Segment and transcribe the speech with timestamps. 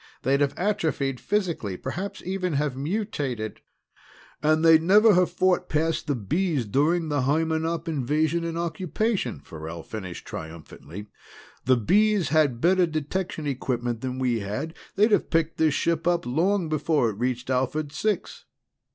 [0.23, 3.61] They'd have atrophied physically, perhaps even have mutated"
[4.41, 9.83] "And they'd never have fought past the Bees during the Hymenop invasion and occupation," Farrell
[9.83, 11.05] finished triumphantly.
[11.65, 14.73] "The Bees had better detection equipment than we had.
[14.95, 18.45] They'd have picked this ship up long before it reached Alphard Six."